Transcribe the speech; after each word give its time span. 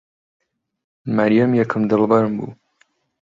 مەریەم 1.15 1.51
یەکەم 1.61 1.83
دڵبەرم 1.89 2.33
بوو. 2.37 2.49